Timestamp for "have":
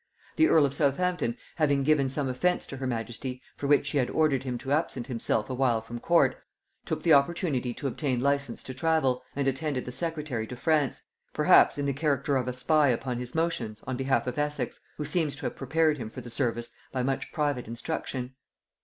15.45-15.55